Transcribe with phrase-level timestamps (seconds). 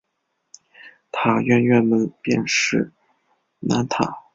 [1.11, 2.91] 塔院院门内便是
[3.59, 4.23] 南塔。